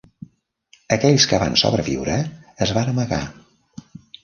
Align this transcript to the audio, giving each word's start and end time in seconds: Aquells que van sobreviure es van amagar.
Aquells 0.97 1.27
que 1.33 1.41
van 1.43 1.59
sobreviure 1.63 2.17
es 2.69 2.75
van 2.81 2.91
amagar. 2.95 3.23